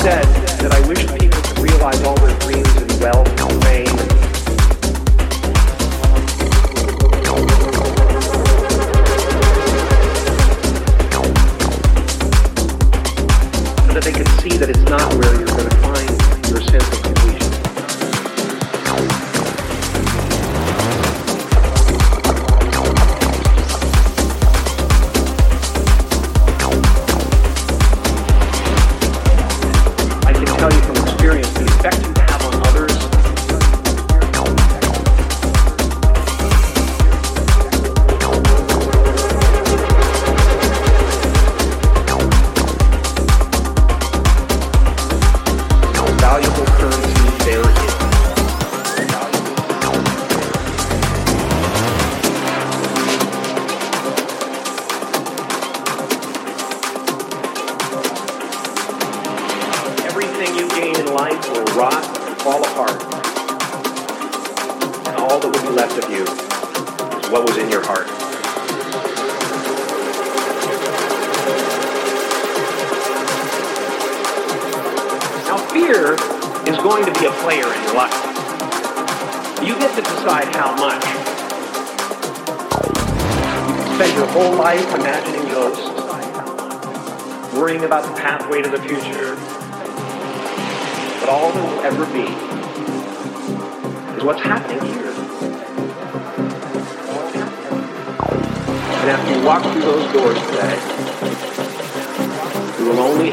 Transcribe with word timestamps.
said 0.00 0.24
that 0.64 0.72
I 0.72 0.80
wish 0.88 1.00
people 1.20 1.42
could 1.42 1.58
realize 1.58 2.02
all 2.04 2.16
their 2.16 2.36
dreams 2.40 2.68
and 2.76 2.90
wealth 3.02 3.29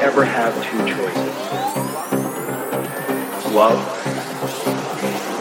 ever 0.02 0.24
have 0.26 0.54
two 0.64 0.78
choices. 0.80 1.36
Love 3.54 3.80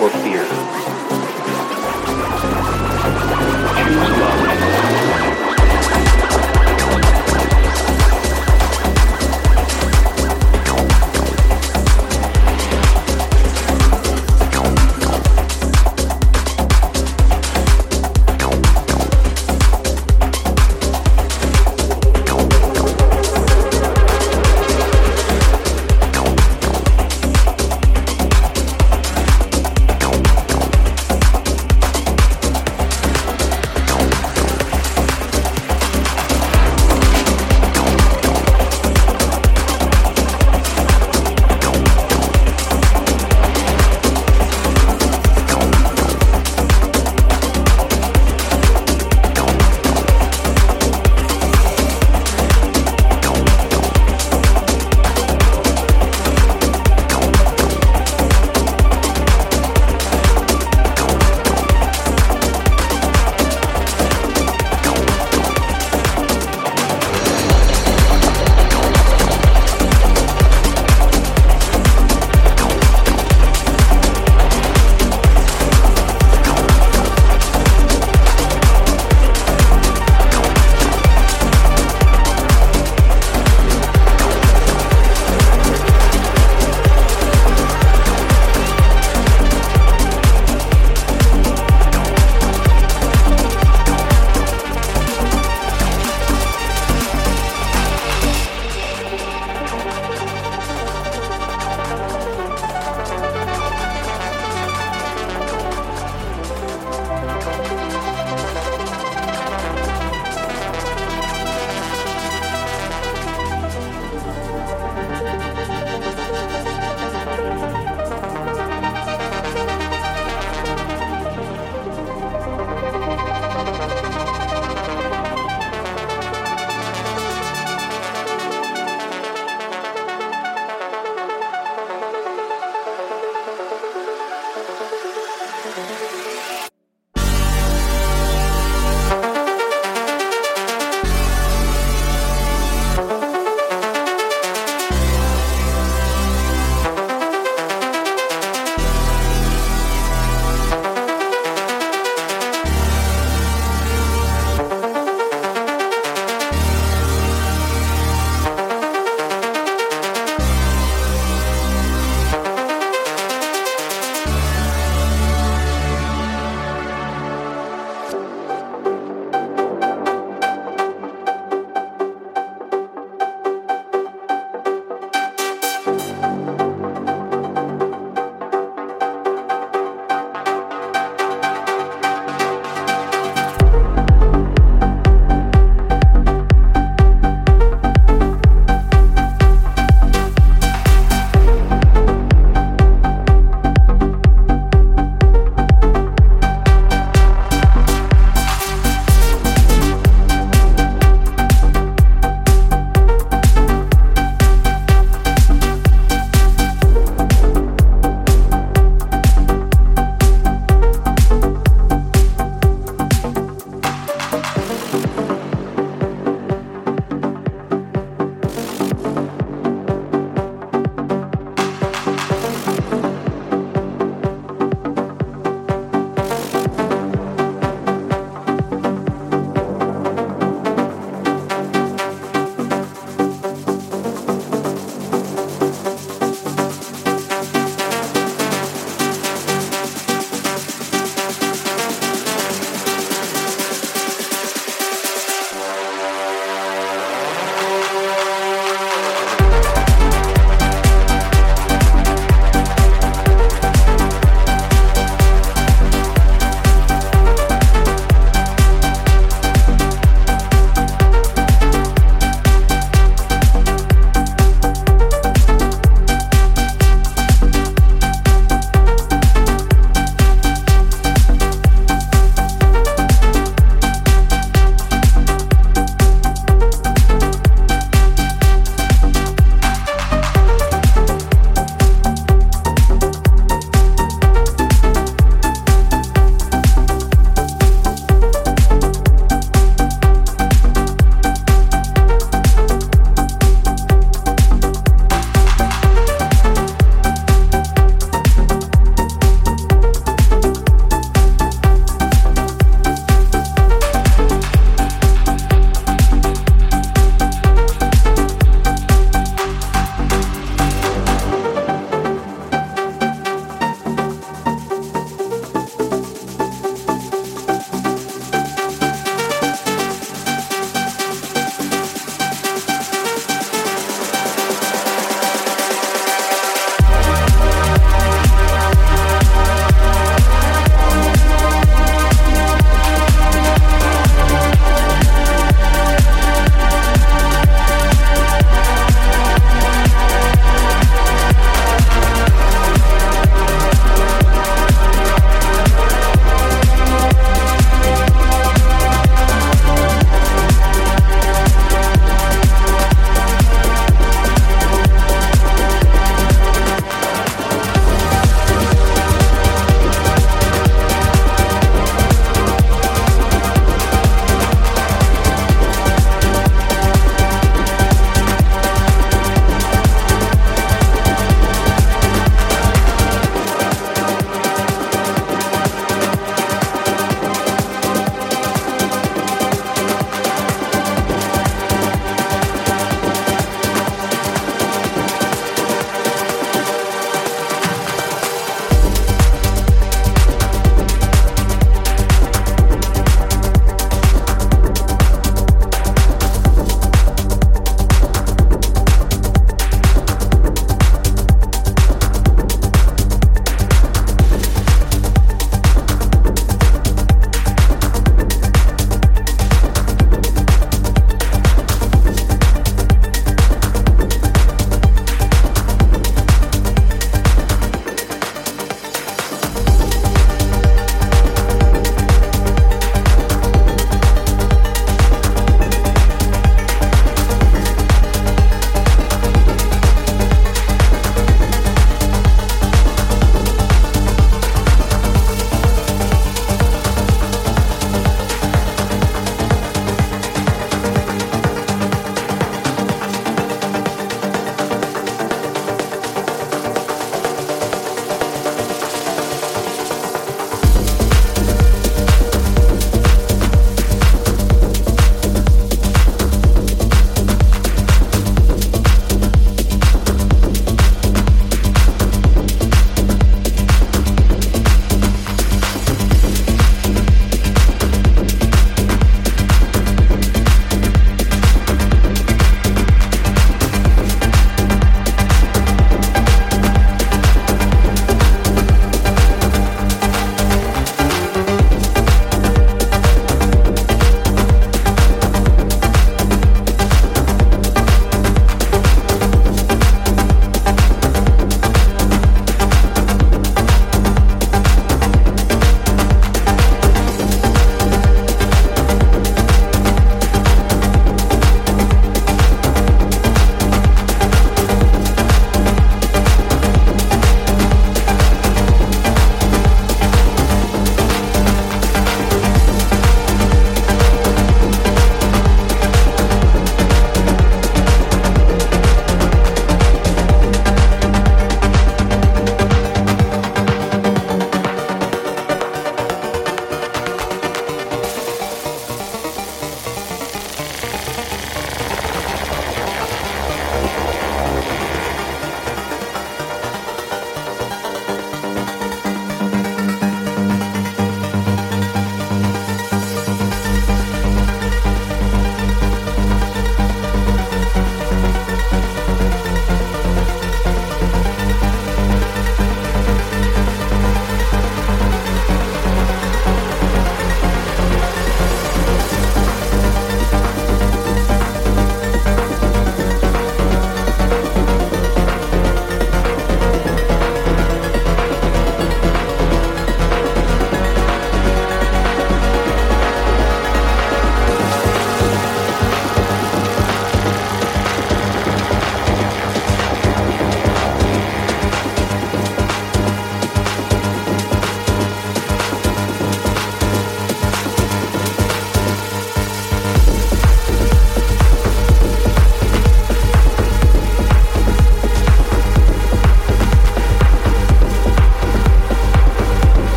or 0.00 0.10
fear. 0.22 0.87